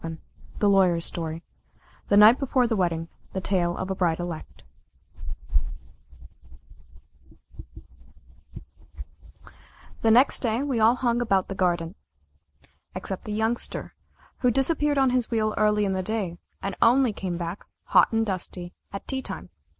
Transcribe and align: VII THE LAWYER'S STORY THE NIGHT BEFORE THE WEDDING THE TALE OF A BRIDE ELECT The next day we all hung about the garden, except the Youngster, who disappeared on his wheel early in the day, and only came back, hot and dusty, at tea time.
VII 0.03 0.17
THE 0.57 0.67
LAWYER'S 0.67 1.05
STORY 1.05 1.43
THE 2.09 2.17
NIGHT 2.17 2.39
BEFORE 2.39 2.65
THE 2.65 2.75
WEDDING 2.75 3.07
THE 3.33 3.39
TALE 3.39 3.77
OF 3.77 3.91
A 3.91 3.93
BRIDE 3.93 4.19
ELECT 4.19 4.63
The 10.01 10.09
next 10.09 10.39
day 10.39 10.63
we 10.63 10.79
all 10.79 10.95
hung 10.95 11.21
about 11.21 11.49
the 11.49 11.53
garden, 11.53 11.93
except 12.95 13.25
the 13.25 13.31
Youngster, 13.33 13.93
who 14.39 14.49
disappeared 14.49 14.97
on 14.97 15.11
his 15.11 15.29
wheel 15.29 15.53
early 15.55 15.85
in 15.85 15.93
the 15.93 16.01
day, 16.01 16.39
and 16.63 16.75
only 16.81 17.13
came 17.13 17.37
back, 17.37 17.63
hot 17.83 18.11
and 18.11 18.25
dusty, 18.25 18.73
at 18.91 19.07
tea 19.07 19.21
time. 19.21 19.51